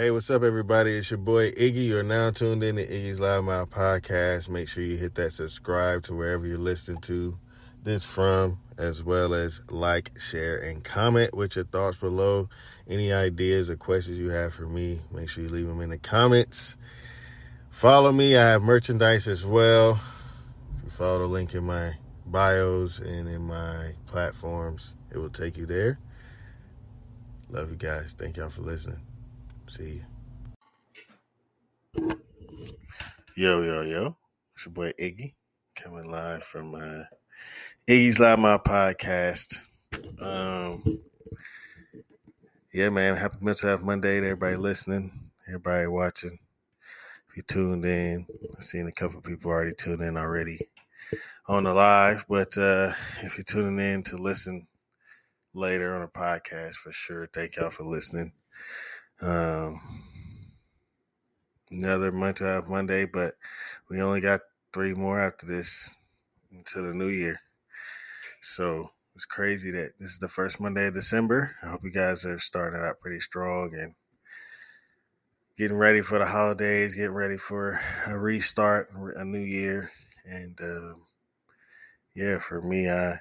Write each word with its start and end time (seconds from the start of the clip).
Hey, 0.00 0.10
what's 0.10 0.30
up, 0.30 0.42
everybody? 0.42 0.96
It's 0.96 1.10
your 1.10 1.18
boy 1.18 1.50
Iggy. 1.50 1.88
You're 1.88 2.02
now 2.02 2.30
tuned 2.30 2.64
in 2.64 2.76
to 2.76 2.86
Iggy's 2.86 3.20
Loud 3.20 3.44
Mouth 3.44 3.68
podcast. 3.68 4.48
Make 4.48 4.66
sure 4.66 4.82
you 4.82 4.96
hit 4.96 5.14
that 5.16 5.30
subscribe 5.30 6.04
to 6.04 6.14
wherever 6.14 6.46
you're 6.46 6.56
listening 6.56 7.02
to 7.02 7.36
this 7.84 8.02
from, 8.02 8.58
as 8.78 9.04
well 9.04 9.34
as 9.34 9.60
like, 9.68 10.18
share, 10.18 10.56
and 10.56 10.82
comment 10.82 11.34
with 11.34 11.54
your 11.54 11.66
thoughts 11.66 11.98
below. 11.98 12.48
Any 12.88 13.12
ideas 13.12 13.68
or 13.68 13.76
questions 13.76 14.18
you 14.18 14.30
have 14.30 14.54
for 14.54 14.66
me, 14.66 15.02
make 15.12 15.28
sure 15.28 15.44
you 15.44 15.50
leave 15.50 15.66
them 15.66 15.82
in 15.82 15.90
the 15.90 15.98
comments. 15.98 16.78
Follow 17.68 18.10
me. 18.10 18.38
I 18.38 18.52
have 18.52 18.62
merchandise 18.62 19.26
as 19.26 19.44
well. 19.44 20.00
If 20.78 20.84
you 20.84 20.90
follow 20.92 21.18
the 21.18 21.26
link 21.26 21.54
in 21.54 21.64
my 21.64 21.92
bios 22.24 23.00
and 23.00 23.28
in 23.28 23.42
my 23.42 23.92
platforms, 24.06 24.94
it 25.10 25.18
will 25.18 25.28
take 25.28 25.58
you 25.58 25.66
there. 25.66 25.98
Love 27.50 27.68
you 27.68 27.76
guys. 27.76 28.14
Thank 28.16 28.38
y'all 28.38 28.48
for 28.48 28.62
listening. 28.62 29.00
See 29.70 30.02
you. 31.94 32.10
Yo, 33.36 33.62
yo, 33.62 33.82
yo. 33.82 34.16
It's 34.52 34.66
your 34.66 34.72
boy 34.72 34.90
Iggy 35.00 35.34
coming 35.76 36.10
live 36.10 36.42
from 36.42 36.74
uh, 36.74 37.04
Iggy's 37.88 38.18
Loud 38.18 38.40
Mouth 38.40 38.64
podcast. 38.64 39.60
Um, 40.20 40.98
yeah, 42.72 42.88
man. 42.88 43.14
Happy 43.14 43.36
Mental 43.40 43.68
Health 43.68 43.82
Monday 43.82 44.18
to 44.18 44.26
everybody 44.26 44.56
listening, 44.56 45.30
everybody 45.46 45.86
watching. 45.86 46.36
If 47.28 47.36
you 47.36 47.44
tuned 47.44 47.84
in, 47.84 48.26
I've 48.56 48.64
seen 48.64 48.88
a 48.88 48.92
couple 48.92 49.20
people 49.20 49.52
already 49.52 49.74
tuned 49.78 50.02
in 50.02 50.16
already 50.16 50.58
on 51.46 51.62
the 51.62 51.72
live, 51.72 52.26
but 52.28 52.58
uh, 52.58 52.92
if 53.22 53.38
you're 53.38 53.44
tuning 53.44 53.78
in 53.78 54.02
to 54.02 54.16
listen 54.16 54.66
later 55.54 55.94
on 55.94 56.02
a 56.02 56.08
podcast, 56.08 56.74
for 56.74 56.90
sure, 56.90 57.28
thank 57.32 57.54
y'all 57.54 57.70
for 57.70 57.84
listening. 57.84 58.32
Um, 59.22 59.80
another 61.70 62.10
mental 62.10 62.46
health 62.46 62.68
Monday, 62.68 63.04
but 63.04 63.34
we 63.88 64.00
only 64.00 64.20
got 64.20 64.40
three 64.72 64.94
more 64.94 65.20
after 65.20 65.46
this 65.46 65.96
until 66.52 66.84
the 66.84 66.94
new 66.94 67.08
year. 67.08 67.38
So 68.40 68.90
it's 69.14 69.26
crazy 69.26 69.70
that 69.72 69.92
this 69.98 70.10
is 70.10 70.18
the 70.18 70.28
first 70.28 70.60
Monday 70.60 70.86
of 70.86 70.94
December. 70.94 71.54
I 71.62 71.68
hope 71.68 71.84
you 71.84 71.90
guys 71.90 72.24
are 72.24 72.38
starting 72.38 72.80
out 72.80 73.00
pretty 73.00 73.20
strong 73.20 73.74
and 73.74 73.94
getting 75.58 75.76
ready 75.76 76.00
for 76.00 76.18
the 76.18 76.24
holidays, 76.24 76.94
getting 76.94 77.14
ready 77.14 77.36
for 77.36 77.78
a 78.06 78.18
restart, 78.18 78.88
a 79.16 79.24
new 79.24 79.40
year, 79.40 79.90
and 80.24 80.58
um, 80.62 81.02
yeah, 82.14 82.38
for 82.38 82.62
me, 82.62 82.88
I, 82.88 83.20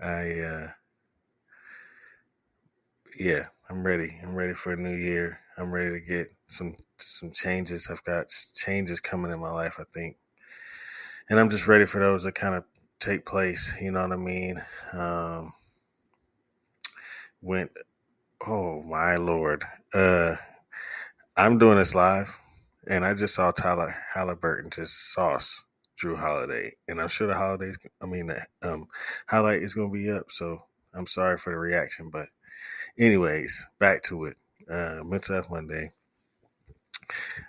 I, 0.00 0.40
uh, 0.40 0.68
yeah, 3.16 3.44
I'm 3.72 3.86
ready. 3.86 4.20
I'm 4.22 4.34
ready 4.34 4.52
for 4.52 4.74
a 4.74 4.76
new 4.76 4.94
year. 4.94 5.40
I'm 5.56 5.72
ready 5.72 5.92
to 5.92 6.00
get 6.06 6.26
some 6.46 6.76
some 6.98 7.30
changes. 7.30 7.88
I've 7.90 8.04
got 8.04 8.28
changes 8.54 9.00
coming 9.00 9.32
in 9.32 9.40
my 9.40 9.50
life, 9.50 9.76
I 9.80 9.84
think, 9.94 10.18
and 11.30 11.40
I'm 11.40 11.48
just 11.48 11.66
ready 11.66 11.86
for 11.86 11.98
those 11.98 12.24
to 12.24 12.32
kind 12.32 12.54
of 12.54 12.64
take 13.00 13.24
place. 13.24 13.74
You 13.80 13.90
know 13.92 14.02
what 14.02 14.12
I 14.12 14.16
mean? 14.16 14.62
Um, 14.92 15.54
went. 17.40 17.70
Oh 18.46 18.82
my 18.82 19.16
lord! 19.16 19.64
Uh, 19.94 20.34
I'm 21.38 21.56
doing 21.56 21.78
this 21.78 21.94
live, 21.94 22.38
and 22.90 23.06
I 23.06 23.14
just 23.14 23.34
saw 23.34 23.52
Tyrese 23.52 23.94
Haliburton 24.14 24.70
just 24.70 25.14
sauce 25.14 25.64
Jrue 25.98 26.18
Holiday, 26.18 26.72
and 26.88 27.00
I'm 27.00 27.08
sure 27.08 27.26
the 27.26 27.34
holidays. 27.34 27.78
I 28.02 28.06
mean, 28.06 28.26
the 28.26 28.44
um, 28.62 28.86
highlight 29.28 29.62
is 29.62 29.72
going 29.72 29.88
to 29.88 29.98
be 29.98 30.10
up. 30.10 30.30
So 30.30 30.58
I'm 30.92 31.06
sorry 31.06 31.38
for 31.38 31.54
the 31.54 31.58
reaction, 31.58 32.10
but 32.12 32.28
anyways, 32.98 33.66
back 33.78 34.02
to 34.04 34.24
it. 34.26 34.36
Uh, 34.70 35.00
Mental 35.04 35.34
Health 35.34 35.50
Monday. 35.50 35.92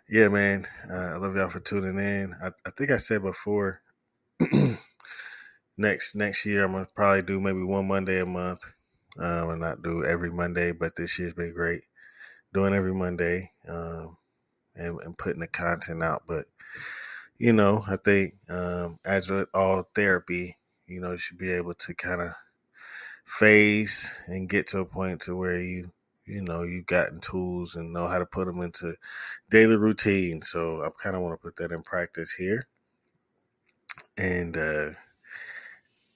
Yeah, 0.10 0.30
man. 0.30 0.66
Uh, 0.90 0.96
I 0.96 1.18
love 1.18 1.36
y'all 1.36 1.50
for 1.50 1.60
tuning 1.60 1.98
in. 1.98 2.34
I, 2.44 2.50
I 2.66 2.72
think 2.72 2.92
I 2.92 2.98
said 2.98 3.22
before. 3.22 3.82
next 5.78 6.16
next 6.16 6.46
year, 6.46 6.64
I'm 6.64 6.74
gonna 6.74 6.88
probably 6.96 7.22
do 7.22 7.40
maybe 7.40 7.64
one 7.64 7.88
Monday 7.88 8.20
a 8.20 8.26
month, 8.26 8.64
um, 9.20 9.52
and 9.52 9.62
not 9.62 9.82
do 9.82 10.04
every 10.06 10.32
Monday. 10.32 10.72
But 10.72 10.96
this 10.96 11.18
year's 11.20 11.34
been 11.34 11.54
great 11.54 11.84
doing 12.54 12.74
every 12.74 12.94
Monday 12.94 13.52
um, 13.68 14.18
and, 14.76 15.00
and 15.02 15.18
putting 15.18 15.40
the 15.42 15.48
content 15.48 16.04
out. 16.04 16.24
But 16.28 16.46
you 17.38 17.54
know, 17.54 17.84
I 17.88 17.98
think 17.98 18.34
um, 18.50 19.00
as 19.06 19.30
with 19.30 19.50
all 19.54 19.90
therapy, 19.96 20.58
you 20.88 21.00
know, 21.00 21.12
you 21.12 21.18
should 21.18 21.38
be 21.38 21.52
able 21.52 21.74
to 21.76 21.94
kind 21.94 22.22
of 22.22 22.32
phase 23.26 24.22
and 24.28 24.50
get 24.50 24.68
to 24.68 24.80
a 24.80 24.86
point 24.86 25.22
to 25.22 25.36
where 25.36 25.60
you 25.60 25.92
you 26.26 26.42
know 26.42 26.64
you've 26.64 26.86
gotten 26.86 27.20
tools 27.20 27.76
and 27.76 27.92
know 27.94 28.08
how 28.08 28.18
to 28.20 28.26
put 28.26 28.46
them 28.46 28.62
into 28.62 28.96
daily 29.50 29.76
routine. 29.76 30.42
So 30.42 30.82
i 30.84 30.90
kind 31.02 31.16
of 31.16 31.22
want 31.22 31.40
to 31.40 31.44
put 31.44 31.58
that 31.58 31.72
in 31.72 31.82
practice 31.84 32.34
here. 32.34 32.68
And 34.18 34.56
uh 34.58 34.92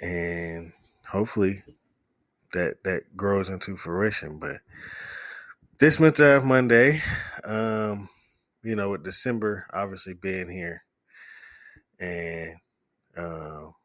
and 0.01 0.73
hopefully 1.07 1.63
that 2.53 2.83
that 2.83 3.17
grows 3.17 3.49
into 3.49 3.75
fruition. 3.75 4.39
But 4.39 4.61
this 5.79 5.99
mental 5.99 6.25
health 6.25 6.43
monday 6.43 6.99
um 7.45 8.09
you 8.63 8.75
know 8.75 8.89
with 8.89 9.03
december 9.03 9.63
obviously 9.71 10.15
being 10.15 10.49
here 10.49 10.81
and 11.99 12.55
um 13.15 13.75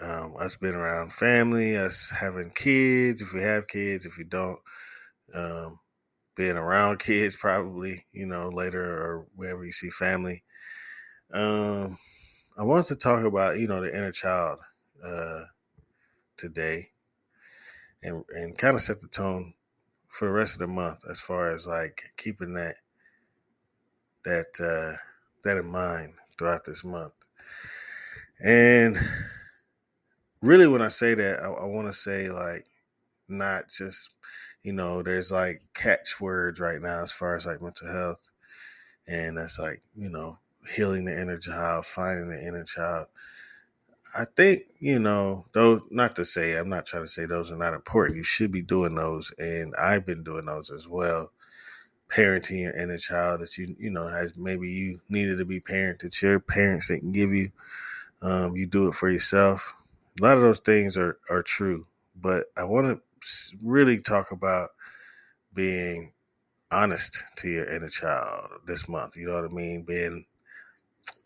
um, 0.00 0.34
us 0.38 0.56
being 0.56 0.74
around 0.74 1.12
family, 1.12 1.76
us 1.76 2.10
having 2.10 2.50
kids, 2.50 3.22
if 3.22 3.32
we 3.34 3.42
have 3.42 3.68
kids, 3.68 4.06
if 4.06 4.16
we 4.16 4.24
don't, 4.24 4.58
um, 5.34 5.78
being 6.34 6.56
around 6.56 6.98
kids 6.98 7.36
probably, 7.36 8.06
you 8.12 8.26
know, 8.26 8.48
later 8.48 8.82
or 8.82 9.26
wherever 9.34 9.64
you 9.64 9.72
see 9.72 9.90
family. 9.90 10.42
Um, 11.32 11.98
I 12.58 12.62
wanted 12.62 12.86
to 12.86 12.96
talk 12.96 13.24
about, 13.24 13.58
you 13.58 13.68
know, 13.68 13.80
the 13.80 13.96
inner 13.96 14.12
child 14.12 14.58
uh, 15.04 15.44
today 16.36 16.90
and, 18.02 18.24
and 18.30 18.56
kind 18.58 18.74
of 18.74 18.82
set 18.82 19.00
the 19.00 19.08
tone 19.08 19.54
for 20.08 20.26
the 20.26 20.32
rest 20.32 20.54
of 20.54 20.58
the 20.60 20.66
month 20.66 21.04
as 21.08 21.20
far 21.20 21.50
as 21.50 21.66
like 21.66 22.02
keeping 22.16 22.54
that 22.54 22.76
that 24.24 24.46
uh, 24.60 24.96
that 25.42 25.56
in 25.56 25.66
mind 25.66 26.14
throughout 26.36 26.64
this 26.64 26.84
month. 26.84 27.12
And 28.44 28.96
really 30.42 30.68
when 30.68 30.82
I 30.82 30.88
say 30.88 31.14
that, 31.14 31.42
I, 31.42 31.48
I 31.48 31.64
want 31.64 31.88
to 31.88 31.94
say 31.94 32.28
like 32.28 32.66
not 33.28 33.68
just 33.68 34.10
you 34.62 34.72
know, 34.72 35.02
there's 35.02 35.32
like 35.32 35.60
catchwords 35.74 36.60
right 36.60 36.80
now 36.80 37.02
as 37.02 37.10
far 37.10 37.34
as 37.34 37.46
like 37.46 37.62
mental 37.62 37.90
health, 37.90 38.28
and 39.08 39.36
that's 39.36 39.58
like 39.58 39.82
you 39.94 40.08
know 40.08 40.38
healing 40.68 41.04
the 41.04 41.20
inner 41.20 41.38
child, 41.38 41.86
finding 41.86 42.28
the 42.28 42.40
inner 42.40 42.64
child. 42.64 43.06
I 44.16 44.24
think 44.36 44.64
you 44.78 44.98
know 44.98 45.46
though. 45.52 45.80
Not 45.90 46.16
to 46.16 46.24
say 46.24 46.56
I'm 46.56 46.68
not 46.68 46.86
trying 46.86 47.04
to 47.04 47.08
say 47.08 47.26
those 47.26 47.50
are 47.50 47.56
not 47.56 47.74
important. 47.74 48.18
You 48.18 48.24
should 48.24 48.52
be 48.52 48.62
doing 48.62 48.94
those, 48.94 49.32
and 49.38 49.74
I've 49.76 50.06
been 50.06 50.22
doing 50.22 50.44
those 50.44 50.70
as 50.70 50.86
well. 50.86 51.32
Parenting 52.08 52.60
your 52.60 52.76
inner 52.76 52.98
child 52.98 53.40
that 53.40 53.56
you 53.56 53.74
you 53.78 53.90
know 53.90 54.06
has 54.06 54.36
maybe 54.36 54.70
you 54.70 55.00
needed 55.08 55.38
to 55.38 55.44
be 55.44 55.60
parented. 55.60 56.00
That 56.02 56.22
your 56.22 56.38
parents 56.40 56.88
didn't 56.88 57.12
give 57.12 57.32
you. 57.32 57.50
Um, 58.20 58.54
you 58.54 58.66
do 58.66 58.86
it 58.86 58.94
for 58.94 59.10
yourself 59.10 59.74
a 60.20 60.24
lot 60.24 60.36
of 60.36 60.42
those 60.42 60.60
things 60.60 60.96
are 60.96 61.18
are 61.30 61.42
true, 61.42 61.86
but 62.16 62.46
I 62.56 62.64
want 62.64 62.86
to 62.86 63.56
really 63.62 63.98
talk 64.00 64.32
about 64.32 64.70
being 65.54 66.12
honest 66.72 67.22
to 67.36 67.50
your 67.50 67.64
inner 67.66 67.88
child 67.88 68.50
this 68.66 68.88
month. 68.88 69.16
You 69.16 69.26
know 69.28 69.34
what 69.34 69.50
I 69.50 69.54
mean? 69.54 69.82
Being, 69.84 70.26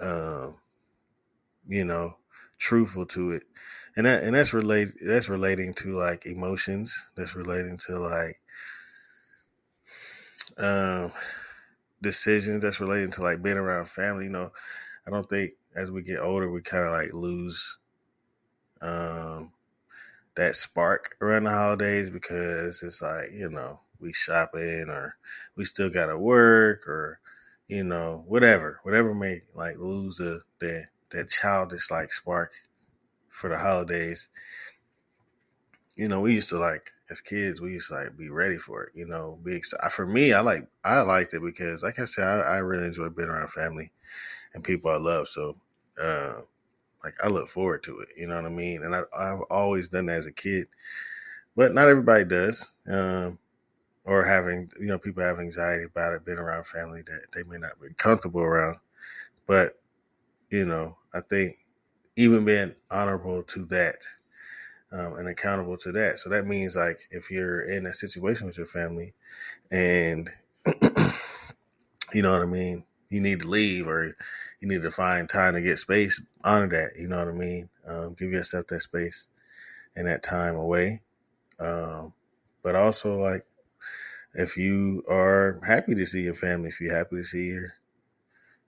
uh, 0.01 0.53
you 1.67 1.85
know, 1.85 2.17
truthful 2.59 3.07
to 3.07 3.33
it, 3.33 3.45
and 3.97 4.07
that 4.07 4.23
and 4.23 4.35
that's 4.35 4.55
relate 4.55 4.89
that's 5.05 5.29
relating 5.29 5.75
to 5.75 5.93
like 5.95 6.27
emotions. 6.27 7.09
That's 7.17 7.35
relating 7.35 7.77
to 7.87 7.99
like 7.99 8.41
um, 10.59 11.13
decisions. 12.03 12.63
That's 12.63 12.81
relating 12.81 13.10
to 13.13 13.22
like 13.22 13.43
being 13.43 13.57
around 13.57 13.89
family. 13.89 14.25
You 14.25 14.31
know, 14.31 14.53
I 15.07 15.10
don't 15.10 15.28
think 15.28 15.53
as 15.77 15.93
we 15.93 16.03
get 16.03 16.21
older 16.21 16.51
we 16.51 16.63
kind 16.63 16.84
of 16.84 16.93
like 16.93 17.13
lose 17.15 17.78
um, 18.81 19.53
that 20.37 20.55
spark 20.55 21.17
around 21.21 21.45
the 21.45 21.51
holidays 21.51 22.11
because 22.11 22.83
it's 22.83 23.03
like 23.03 23.31
you 23.33 23.49
know 23.49 23.81
we 24.01 24.13
shopping 24.13 24.87
or 24.89 25.17
we 25.57 25.65
still 25.65 25.89
gotta 25.91 26.19
work 26.19 26.87
or 26.87 27.21
you 27.69 27.83
know 27.83 28.25
whatever 28.27 28.78
whatever 28.83 29.15
may 29.15 29.41
like 29.55 29.78
lose 29.78 30.17
the 30.19 30.41
the 30.59 30.84
that 31.11 31.28
childish 31.28 31.91
like 31.91 32.13
spark 32.13 32.53
for 33.28 33.49
the 33.49 33.59
holidays. 33.59 34.28
You 35.97 36.09
know 36.09 36.21
we 36.21 36.34
used 36.34 36.51
to 36.51 36.59
like 36.59 36.93
as 37.11 37.21
kids 37.21 37.61
we 37.61 37.72
used 37.72 37.89
to 37.89 37.95
like 37.95 38.17
be 38.17 38.31
ready 38.31 38.59
for 38.59 38.84
it 38.84 38.91
you 38.95 39.07
know 39.07 39.39
be 39.45 39.55
excited 39.55 39.93
for 39.93 40.07
me 40.07 40.33
i 40.33 40.41
like 40.41 40.67
i 40.84 41.01
liked 41.01 41.34
it 41.34 41.43
because 41.43 41.83
like 41.83 41.99
i 41.99 42.05
said 42.05 42.25
i, 42.25 42.41
I 42.41 42.59
really 42.59 42.87
enjoy 42.87 43.09
being 43.11 43.29
around 43.29 43.49
family 43.51 43.93
and 44.55 44.65
people 44.65 44.91
i 44.91 44.97
love 44.97 45.29
so 45.29 45.57
uh 46.01 46.41
like 47.07 47.15
I 47.23 47.29
look 47.29 47.49
forward 47.49 47.85
to 47.85 47.99
it. 48.01 48.09
You 48.17 48.27
know 48.27 48.35
what 48.35 48.45
I 48.45 48.49
mean? 48.49 48.83
And 48.83 48.95
I, 48.95 49.03
have 49.19 49.43
always 49.49 49.89
done 49.89 50.07
that 50.07 50.19
as 50.19 50.27
a 50.27 50.33
kid, 50.33 50.67
but 51.55 51.73
not 51.73 51.89
everybody 51.89 52.25
does. 52.25 52.73
Um, 52.89 53.39
or 54.05 54.25
having 54.25 54.71
you 54.81 54.87
know 54.87 54.99
people 54.99 55.23
have 55.23 55.39
anxiety 55.39 55.85
about 55.85 56.15
it 56.15 56.25
being 56.25 56.39
around 56.39 56.67
family 56.67 57.03
that 57.03 57.27
they 57.35 57.43
may 57.49 57.59
not 57.59 57.81
be 57.81 57.89
comfortable 57.99 58.41
around 58.41 58.77
but 59.47 59.73
you 60.51 60.65
know 60.65 60.97
i 61.13 61.21
think 61.21 61.59
even 62.17 62.45
being 62.45 62.75
honorable 62.91 63.43
to 63.43 63.65
that 63.67 64.07
um, 64.93 65.15
and 65.15 65.29
accountable 65.29 65.77
to 65.77 65.93
that 65.93 66.19
so 66.19 66.31
that 66.31 66.47
means 66.47 66.77
like 66.77 67.01
if 67.11 67.31
you're 67.31 67.69
in 67.69 67.87
a 67.87 67.93
situation 67.93 68.47
with 68.47 68.57
your 68.57 68.67
family 68.67 69.13
and 69.73 70.31
you 72.15 72.23
know 72.23 72.31
what 72.31 72.43
i 72.43 72.47
mean 72.47 72.85
you 73.11 73.21
need 73.21 73.41
to 73.41 73.49
leave 73.49 73.87
or 73.87 74.15
you 74.61 74.69
need 74.69 74.83
to 74.83 74.91
find 74.91 75.29
time 75.29 75.55
to 75.55 75.61
get 75.61 75.79
space 75.79 76.21
honor 76.45 76.69
that 76.69 76.91
you 76.99 77.09
know 77.09 77.17
what 77.17 77.29
i 77.29 77.33
mean 77.33 77.69
um, 77.87 78.15
give 78.15 78.33
yourself 78.33 78.67
that 78.67 78.81
space 78.81 79.29
and 79.97 80.07
that 80.07 80.23
time 80.23 80.57
away 80.57 81.01
um, 81.61 82.13
but 82.63 82.75
also 82.75 83.19
like 83.19 83.47
if 84.37 84.57
you 84.57 85.03
are 85.09 85.59
happy 85.67 85.95
to 85.95 86.07
see 86.07 86.23
your 86.23 86.35
family, 86.35 86.69
if 86.69 86.81
you're 86.81 86.95
happy 86.95 87.17
to 87.17 87.25
see 87.25 87.47
your 87.47 87.73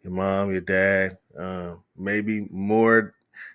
your 0.02 0.12
mom, 0.12 0.52
your 0.52 0.60
dad, 0.60 1.18
um, 1.36 1.84
maybe 1.96 2.46
more 2.50 3.14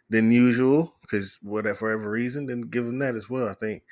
than 0.09 0.29
usual, 0.29 0.93
because 1.01 1.39
whatever 1.41 1.97
for 1.97 2.09
reason, 2.09 2.45
then 2.45 2.61
give 2.61 2.85
them 2.85 2.99
that 2.99 3.15
as 3.15 3.29
well. 3.29 3.47
I 3.47 3.53
think 3.53 3.83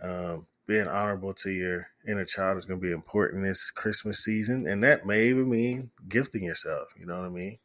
um, 0.00 0.46
being 0.68 0.86
honorable 0.86 1.32
to 1.32 1.50
your 1.50 1.86
inner 2.06 2.26
child 2.26 2.58
is 2.58 2.66
going 2.66 2.78
to 2.78 2.86
be 2.86 2.92
important 2.92 3.42
this 3.42 3.70
Christmas 3.70 4.22
season, 4.22 4.66
and 4.68 4.84
that 4.84 5.06
may 5.06 5.24
even 5.28 5.50
mean 5.50 5.90
gifting 6.08 6.44
yourself. 6.44 6.88
You 6.96 7.06
know 7.06 7.18
what 7.18 7.26
I 7.26 7.30
mean? 7.30 7.58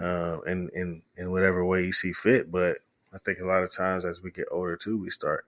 Uh, 0.00 0.38
in 0.46 0.70
in 0.74 1.02
in 1.16 1.30
whatever 1.30 1.64
way 1.64 1.84
you 1.84 1.92
see 1.92 2.12
fit. 2.12 2.50
But 2.50 2.78
I 3.14 3.18
think 3.18 3.38
a 3.38 3.46
lot 3.46 3.62
of 3.62 3.72
times 3.72 4.04
as 4.04 4.22
we 4.22 4.32
get 4.32 4.48
older 4.50 4.76
too, 4.76 4.98
we 4.98 5.10
start 5.10 5.44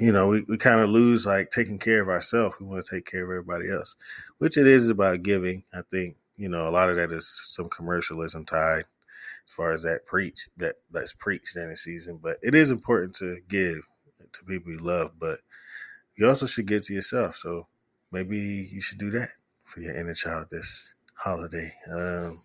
you 0.00 0.12
know, 0.12 0.28
we, 0.28 0.42
we 0.42 0.56
kind 0.56 0.80
of 0.80 0.88
lose 0.88 1.26
like 1.26 1.50
taking 1.50 1.78
care 1.78 2.02
of 2.02 2.08
ourselves. 2.08 2.58
We 2.60 2.66
want 2.66 2.84
to 2.84 2.96
take 2.96 3.06
care 3.06 3.24
of 3.24 3.30
everybody 3.30 3.70
else, 3.70 3.96
which 4.38 4.56
it 4.56 4.66
is 4.66 4.88
about 4.88 5.22
giving. 5.22 5.64
I 5.72 5.82
think, 5.90 6.16
you 6.36 6.48
know, 6.48 6.68
a 6.68 6.70
lot 6.70 6.90
of 6.90 6.96
that 6.96 7.12
is 7.12 7.28
some 7.46 7.68
commercialism 7.68 8.44
tied 8.44 8.84
as 9.46 9.54
far 9.54 9.72
as 9.72 9.82
that 9.82 10.06
preach 10.06 10.48
that 10.56 10.76
that's 10.90 11.14
preached 11.14 11.56
in 11.56 11.68
the 11.68 11.76
season. 11.76 12.18
But 12.22 12.38
it 12.42 12.54
is 12.54 12.70
important 12.70 13.14
to 13.16 13.38
give 13.48 13.80
to 14.34 14.44
people 14.44 14.72
you 14.72 14.78
love, 14.78 15.12
but 15.18 15.38
you 16.16 16.28
also 16.28 16.46
should 16.46 16.66
give 16.66 16.82
to 16.82 16.94
yourself. 16.94 17.36
So 17.36 17.66
maybe 18.12 18.38
you 18.38 18.80
should 18.80 18.98
do 18.98 19.10
that 19.10 19.30
for 19.64 19.80
your 19.80 19.94
inner 19.94 20.14
child 20.14 20.48
this 20.50 20.94
holiday. 21.14 21.70
Um, 21.90 22.40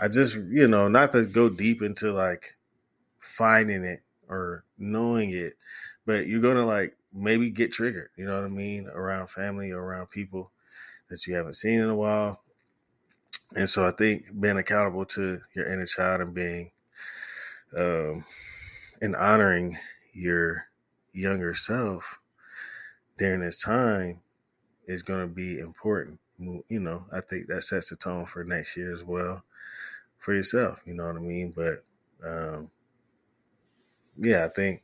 I 0.00 0.08
just, 0.08 0.36
you 0.36 0.68
know, 0.68 0.88
not 0.88 1.12
to 1.12 1.24
go 1.24 1.48
deep 1.48 1.82
into 1.82 2.12
like 2.12 2.56
finding 3.18 3.84
it 3.84 4.00
or 4.28 4.64
knowing 4.78 5.30
it, 5.30 5.54
but 6.06 6.26
you're 6.26 6.40
gonna 6.40 6.64
like 6.64 6.96
maybe 7.12 7.50
get 7.50 7.72
triggered. 7.72 8.10
You 8.16 8.24
know 8.26 8.34
what 8.40 8.46
I 8.46 8.48
mean? 8.48 8.88
Around 8.88 9.30
family 9.30 9.70
around 9.70 10.10
people 10.10 10.50
that 11.10 11.26
you 11.26 11.34
haven't 11.34 11.54
seen 11.54 11.80
in 11.80 11.88
a 11.88 11.94
while. 11.94 12.40
And 13.56 13.68
so 13.68 13.86
I 13.86 13.92
think 13.92 14.24
being 14.40 14.58
accountable 14.58 15.04
to 15.06 15.40
your 15.54 15.72
inner 15.72 15.86
child 15.86 16.20
and 16.20 16.34
being 16.34 16.72
um, 17.76 18.24
and 19.00 19.14
honoring 19.16 19.76
your 20.12 20.66
younger 21.14 21.54
self 21.54 22.20
during 23.16 23.40
this 23.40 23.62
time 23.62 24.20
is 24.86 25.02
going 25.02 25.22
to 25.22 25.32
be 25.34 25.58
important. 25.58 26.20
You 26.38 26.80
know, 26.80 27.06
I 27.12 27.20
think 27.20 27.46
that 27.46 27.62
sets 27.62 27.90
the 27.90 27.96
tone 27.96 28.26
for 28.26 28.44
next 28.44 28.76
year 28.76 28.92
as 28.92 29.04
well 29.04 29.44
for 30.18 30.34
yourself. 30.34 30.80
You 30.84 30.94
know 30.94 31.06
what 31.06 31.16
I 31.16 31.20
mean? 31.20 31.54
But 31.54 31.74
um, 32.26 32.70
yeah, 34.16 34.44
I 34.44 34.48
think 34.48 34.82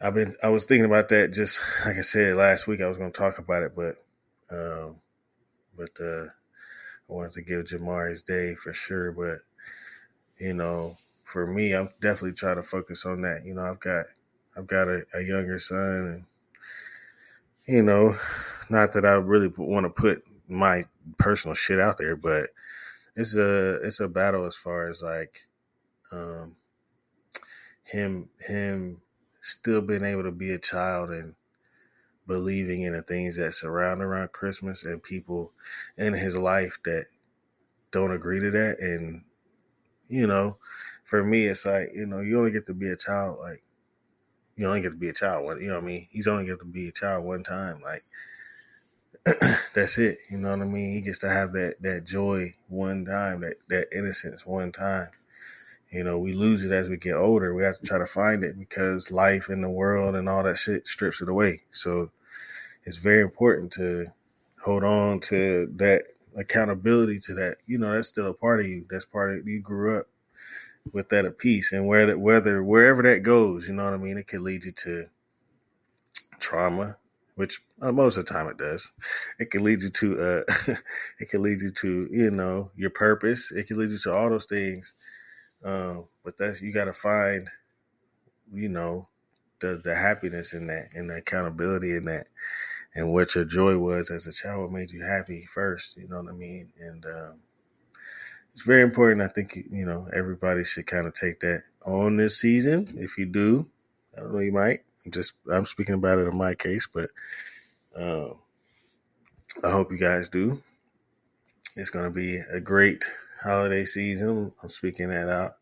I've 0.00 0.14
been 0.14 0.34
I 0.42 0.48
was 0.48 0.64
thinking 0.64 0.86
about 0.86 1.08
that 1.10 1.32
just 1.32 1.60
like 1.86 1.96
I 1.96 2.02
said 2.02 2.36
last 2.36 2.66
week. 2.66 2.80
I 2.80 2.88
was 2.88 2.98
going 2.98 3.12
to 3.12 3.18
talk 3.18 3.38
about 3.38 3.62
it, 3.62 3.72
but 3.76 3.94
um, 4.50 5.00
but 5.76 5.90
uh, 6.00 6.24
I 6.24 7.12
wanted 7.12 7.32
to 7.32 7.42
give 7.42 7.66
Jamar 7.66 8.08
his 8.08 8.22
day 8.22 8.54
for 8.54 8.72
sure. 8.72 9.12
But 9.12 9.38
you 10.38 10.54
know, 10.54 10.96
for 11.24 11.46
me, 11.46 11.74
I'm 11.74 11.90
definitely 12.00 12.32
trying 12.32 12.56
to 12.56 12.62
focus 12.62 13.06
on 13.06 13.20
that. 13.22 13.42
You 13.44 13.54
know, 13.54 13.62
I've 13.62 13.80
got 13.80 14.06
I've 14.58 14.66
got 14.66 14.88
a, 14.88 15.04
a 15.14 15.22
younger 15.22 15.58
son, 15.58 15.78
and 17.68 17.76
you 17.76 17.82
know, 17.82 18.14
not 18.68 18.92
that 18.94 19.06
I 19.06 19.12
really 19.14 19.52
want 19.56 19.84
to 19.84 19.90
put 19.90 20.24
my 20.48 20.84
personal 21.18 21.54
shit 21.54 21.78
out 21.78 21.98
there, 21.98 22.16
but 22.16 22.46
it's 23.14 23.36
a 23.36 23.76
it's 23.76 24.00
a 24.00 24.08
battle 24.08 24.44
as 24.44 24.56
far 24.56 24.88
as 24.88 25.02
like 25.02 25.46
um, 26.10 26.56
him 27.84 28.30
him 28.40 29.00
still 29.40 29.80
being 29.80 30.04
able 30.04 30.24
to 30.24 30.32
be 30.32 30.52
a 30.52 30.58
child 30.58 31.10
and 31.10 31.34
believing 32.26 32.82
in 32.82 32.92
the 32.92 33.02
things 33.02 33.36
that 33.36 33.52
surround 33.52 34.02
around 34.02 34.32
Christmas 34.32 34.84
and 34.84 35.02
people 35.02 35.52
in 35.96 36.12
his 36.12 36.38
life 36.38 36.78
that 36.84 37.06
don't 37.90 38.12
agree 38.12 38.38
to 38.38 38.50
that. 38.50 38.78
And, 38.80 39.24
you 40.08 40.26
know, 40.26 40.58
for 41.04 41.24
me, 41.24 41.44
it's 41.44 41.64
like, 41.64 41.90
you 41.94 42.06
know, 42.06 42.20
you 42.20 42.38
only 42.38 42.50
get 42.50 42.66
to 42.66 42.74
be 42.74 42.90
a 42.90 42.96
child, 42.96 43.38
like, 43.40 43.62
you 44.58 44.66
only 44.66 44.80
get 44.80 44.90
to 44.90 44.96
be 44.96 45.08
a 45.08 45.14
child 45.14 45.44
one, 45.44 45.60
you 45.60 45.68
know 45.68 45.74
what 45.74 45.84
I 45.84 45.86
mean? 45.86 46.08
He's 46.10 46.26
only 46.26 46.46
get 46.46 46.58
to 46.58 46.64
be 46.64 46.88
a 46.88 46.92
child 46.92 47.24
one 47.24 47.42
time. 47.42 47.80
Like, 47.82 48.04
that's 49.74 49.98
it. 49.98 50.18
You 50.30 50.38
know 50.38 50.50
what 50.50 50.60
I 50.60 50.64
mean? 50.64 50.92
He 50.92 51.00
gets 51.00 51.20
to 51.20 51.28
have 51.28 51.52
that, 51.52 51.74
that 51.80 52.04
joy 52.04 52.54
one 52.68 53.04
time, 53.04 53.40
that, 53.42 53.54
that 53.68 53.86
innocence 53.96 54.44
one 54.44 54.72
time. 54.72 55.08
You 55.90 56.04
know, 56.04 56.18
we 56.18 56.32
lose 56.32 56.64
it 56.64 56.72
as 56.72 56.90
we 56.90 56.98
get 56.98 57.14
older. 57.14 57.54
We 57.54 57.62
have 57.62 57.78
to 57.78 57.86
try 57.86 57.98
to 57.98 58.06
find 58.06 58.44
it 58.44 58.58
because 58.58 59.10
life 59.10 59.48
in 59.48 59.60
the 59.60 59.70
world 59.70 60.16
and 60.16 60.28
all 60.28 60.42
that 60.42 60.58
shit 60.58 60.86
strips 60.86 61.22
it 61.22 61.28
away. 61.28 61.62
So 61.70 62.10
it's 62.84 62.98
very 62.98 63.22
important 63.22 63.72
to 63.72 64.06
hold 64.60 64.84
on 64.84 65.20
to 65.20 65.72
that 65.76 66.02
accountability 66.36 67.20
to 67.20 67.34
that. 67.34 67.56
You 67.66 67.78
know, 67.78 67.92
that's 67.92 68.08
still 68.08 68.26
a 68.26 68.34
part 68.34 68.60
of 68.60 68.66
you. 68.66 68.86
That's 68.90 69.06
part 69.06 69.34
of 69.34 69.46
you 69.46 69.60
grew 69.60 69.98
up 69.98 70.08
with 70.92 71.10
that 71.10 71.26
a 71.26 71.30
piece 71.30 71.72
and 71.72 71.86
where 71.86 72.06
that 72.06 72.20
whether 72.20 72.62
wherever 72.64 73.02
that 73.02 73.22
goes, 73.22 73.68
you 73.68 73.74
know 73.74 73.84
what 73.84 73.94
I 73.94 73.98
mean? 73.98 74.18
It 74.18 74.26
could 74.28 74.42
lead 74.42 74.64
you 74.64 74.72
to 74.72 75.06
trauma, 76.38 76.96
which 77.36 77.60
uh, 77.82 77.92
most 77.92 78.16
of 78.16 78.26
the 78.26 78.32
time 78.32 78.48
it 78.48 78.58
does. 78.58 78.92
It 79.38 79.50
can 79.50 79.64
lead 79.64 79.82
you 79.82 79.90
to 79.90 80.18
uh 80.20 80.74
it 81.20 81.30
can 81.30 81.42
lead 81.42 81.62
you 81.62 81.70
to, 81.70 82.08
you 82.10 82.30
know, 82.30 82.70
your 82.76 82.90
purpose. 82.90 83.52
It 83.52 83.66
can 83.68 83.78
lead 83.78 83.90
you 83.90 83.98
to 83.98 84.12
all 84.12 84.30
those 84.30 84.46
things 84.46 84.86
um, 85.64 86.08
but 86.24 86.36
that's 86.36 86.62
you 86.62 86.72
got 86.72 86.84
to 86.86 86.92
find, 86.92 87.48
you 88.52 88.68
know, 88.68 89.08
the 89.60 89.80
the 89.82 89.94
happiness 89.94 90.54
in 90.54 90.66
that, 90.68 90.88
and 90.94 91.10
the 91.10 91.16
accountability 91.16 91.96
in 91.96 92.04
that, 92.06 92.26
and 92.94 93.12
what 93.12 93.34
your 93.34 93.44
joy 93.44 93.78
was 93.78 94.10
as 94.10 94.26
a 94.26 94.32
child, 94.32 94.62
what 94.62 94.72
made 94.72 94.92
you 94.92 95.04
happy 95.04 95.46
first. 95.46 95.96
You 95.96 96.08
know 96.08 96.22
what 96.22 96.32
I 96.32 96.36
mean? 96.36 96.70
And 96.80 97.04
um, 97.06 97.40
it's 98.58 98.66
very 98.66 98.82
important. 98.82 99.22
I 99.22 99.28
think 99.28 99.54
you 99.70 99.86
know 99.86 100.08
everybody 100.12 100.64
should 100.64 100.88
kind 100.88 101.06
of 101.06 101.14
take 101.14 101.38
that 101.40 101.62
on 101.86 102.16
this 102.16 102.40
season. 102.40 102.92
If 102.98 103.16
you 103.16 103.24
do, 103.24 103.68
I 104.16 104.20
don't 104.20 104.32
know, 104.32 104.40
you 104.40 104.50
might. 104.50 104.80
I'm 105.06 105.12
just 105.12 105.34
I'm 105.48 105.64
speaking 105.64 105.94
about 105.94 106.18
it 106.18 106.26
in 106.26 106.36
my 106.36 106.54
case, 106.54 106.88
but 106.92 107.08
um, 107.94 108.34
I 109.62 109.70
hope 109.70 109.92
you 109.92 109.96
guys 109.96 110.28
do. 110.28 110.60
It's 111.76 111.90
going 111.90 112.06
to 112.06 112.10
be 112.10 112.40
a 112.52 112.58
great 112.58 113.04
holiday 113.40 113.84
season. 113.84 114.52
I'm 114.60 114.70
speaking 114.70 115.10
that 115.10 115.28
out 115.28 115.52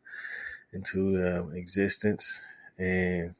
into 0.72 1.22
um, 1.22 1.52
existence, 1.54 2.42
and 2.78 3.34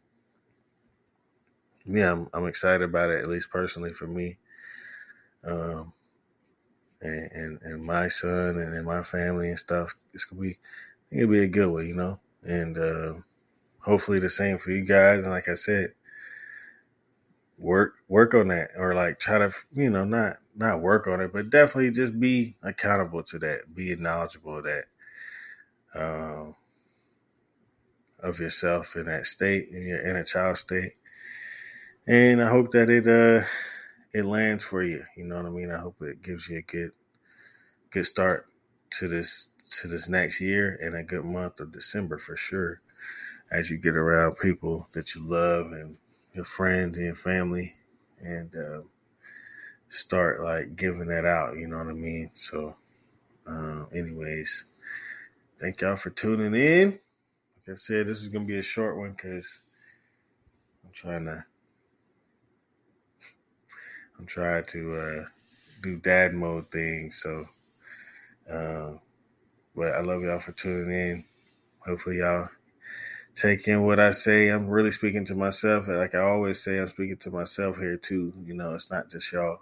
yeah, 1.86 2.12
I'm, 2.12 2.28
I'm, 2.34 2.46
excited 2.46 2.84
about 2.84 3.08
it. 3.08 3.22
At 3.22 3.28
least 3.28 3.50
personally 3.50 3.94
for 3.94 4.06
me, 4.06 4.36
um, 5.44 5.94
and, 7.02 7.32
and, 7.32 7.62
and 7.62 7.84
my 7.84 8.08
son 8.08 8.58
and, 8.58 8.74
and, 8.74 8.86
my 8.86 9.02
family 9.02 9.48
and 9.48 9.58
stuff. 9.58 9.94
It's 10.14 10.24
gonna 10.24 10.42
be 10.42 10.56
it'll 11.10 11.30
be 11.30 11.44
a 11.44 11.48
good 11.48 11.70
one, 11.70 11.86
you 11.86 11.94
know, 11.94 12.20
and 12.42 12.78
uh, 12.78 13.14
hopefully 13.80 14.18
the 14.18 14.30
same 14.30 14.58
for 14.58 14.70
you 14.70 14.84
guys. 14.84 15.24
And 15.24 15.32
like 15.32 15.48
I 15.48 15.54
said, 15.54 15.88
work 17.58 18.00
work 18.08 18.34
on 18.34 18.48
that 18.48 18.70
or 18.78 18.94
like 18.94 19.18
try 19.18 19.38
to 19.38 19.50
you 19.72 19.88
know 19.88 20.04
not 20.04 20.36
not 20.54 20.80
work 20.80 21.06
on 21.06 21.20
it 21.20 21.32
but 21.32 21.50
definitely 21.50 21.90
just 21.90 22.18
be 22.20 22.54
accountable 22.62 23.22
to 23.22 23.38
that 23.38 23.60
be 23.74 23.94
knowledgeable 23.96 24.58
of 24.58 24.64
that 24.64 24.84
um, 25.94 26.54
of 28.20 28.38
yourself 28.38 28.94
in 28.96 29.06
that 29.06 29.24
state 29.24 29.68
in 29.70 29.86
your 29.86 30.06
inner 30.06 30.22
child 30.22 30.58
state 30.58 30.92
and 32.06 32.42
i 32.42 32.46
hope 32.46 32.70
that 32.72 32.90
it 32.90 33.06
uh 33.06 33.44
it 34.16 34.24
lands 34.24 34.64
for 34.64 34.82
you 34.82 35.02
you 35.16 35.24
know 35.24 35.36
what 35.36 35.46
i 35.46 35.50
mean 35.50 35.70
i 35.70 35.78
hope 35.78 35.96
it 36.00 36.22
gives 36.22 36.48
you 36.48 36.58
a 36.58 36.62
good 36.62 36.90
good 37.90 38.06
start 38.06 38.46
to 38.90 39.08
this 39.08 39.48
to 39.70 39.88
this 39.88 40.08
next 40.08 40.40
year 40.40 40.78
and 40.80 40.94
a 40.94 41.02
good 41.02 41.24
month 41.24 41.60
of 41.60 41.72
december 41.72 42.18
for 42.18 42.36
sure 42.36 42.80
as 43.50 43.70
you 43.70 43.78
get 43.78 43.96
around 43.96 44.36
people 44.38 44.88
that 44.92 45.14
you 45.14 45.22
love 45.22 45.66
and 45.72 45.98
your 46.32 46.44
friends 46.44 46.98
and 46.98 47.06
your 47.06 47.14
family 47.14 47.74
and 48.20 48.54
uh, 48.56 48.80
start 49.88 50.40
like 50.40 50.76
giving 50.76 51.06
that 51.06 51.24
out. 51.24 51.56
You 51.56 51.68
know 51.68 51.78
what 51.78 51.88
I 51.88 51.92
mean? 51.92 52.30
So, 52.32 52.74
uh, 53.46 53.86
anyways, 53.94 54.66
thank 55.58 55.80
y'all 55.80 55.96
for 55.96 56.10
tuning 56.10 56.54
in. 56.54 56.98
Like 57.66 57.72
I 57.72 57.74
said, 57.74 58.06
this 58.06 58.20
is 58.20 58.28
gonna 58.28 58.44
be 58.44 58.58
a 58.58 58.62
short 58.62 58.96
one 58.96 59.12
because 59.12 59.62
I'm 60.84 60.92
trying 60.92 61.24
to 61.26 61.44
I'm 64.18 64.26
trying 64.26 64.64
to 64.64 64.96
uh, 64.96 65.24
do 65.82 65.96
dad 65.98 66.34
mode 66.34 66.66
things. 66.66 67.22
So, 67.22 67.44
uh, 68.50 68.94
but 69.74 69.92
I 69.92 70.00
love 70.00 70.22
y'all 70.22 70.40
for 70.40 70.52
tuning 70.52 70.90
in. 70.90 71.24
Hopefully, 71.84 72.18
y'all 72.18 72.48
take 73.34 73.68
in 73.68 73.84
what 73.84 74.00
I 74.00 74.12
say. 74.12 74.48
I'm 74.48 74.68
really 74.68 74.90
speaking 74.90 75.24
to 75.26 75.34
myself. 75.34 75.88
Like 75.88 76.14
I 76.14 76.20
always 76.20 76.62
say, 76.62 76.78
I'm 76.78 76.86
speaking 76.86 77.18
to 77.18 77.30
myself 77.30 77.78
here 77.78 77.96
too. 77.96 78.32
You 78.44 78.54
know, 78.54 78.74
it's 78.74 78.90
not 78.90 79.10
just 79.10 79.32
y'all. 79.32 79.60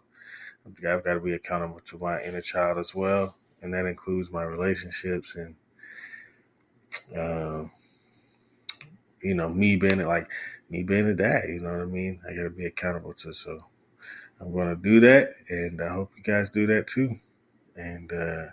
I've 0.67 1.05
got 1.05 1.15
to 1.15 1.21
be 1.21 1.35
accountable 1.35 1.81
to 1.81 1.99
my 1.99 2.23
inner 2.23 2.41
child 2.41 2.79
as 2.79 2.95
well, 2.95 3.37
and 3.61 3.75
that 3.75 3.85
includes 3.85 4.33
my 4.33 4.45
relationships 4.45 5.37
and, 5.37 5.57
uh, 7.15 7.65
you 9.23 9.35
know, 9.35 9.49
me 9.51 9.77
being 9.77 9.99
like 10.07 10.31
me 10.71 10.83
being 10.83 11.07
a 11.07 11.15
dad. 11.15 11.43
You 11.49 11.61
know 11.61 11.73
what 11.73 11.83
I 11.83 11.85
mean? 11.85 12.21
I 12.27 12.35
got 12.35 12.45
to 12.45 12.51
be 12.51 12.65
accountable 12.65 13.13
to. 13.15 13.35
So 13.35 13.61
I'm 14.41 14.53
going 14.53 14.69
to 14.69 14.77
do 14.77 15.01
that, 15.01 15.31
and 15.49 15.81
I 15.81 15.89
hope 15.93 16.11
you 16.17 16.23
guys 16.23 16.51
do 16.51 16.67
that 16.69 16.87
too. 16.87 17.11
And 17.77 18.13
uh, 18.13 18.47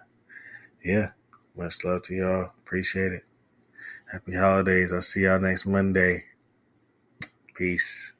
yeah, 0.83 1.07
much 1.55 1.83
love 1.83 2.03
to 2.03 2.15
y'all. 2.15 2.51
Appreciate 2.65 3.11
it. 3.11 3.23
Happy 4.11 4.33
holidays. 4.35 4.93
I'll 4.93 5.01
see 5.01 5.21
y'all 5.23 5.39
next 5.39 5.65
Monday. 5.65 6.23
Peace. 7.55 8.13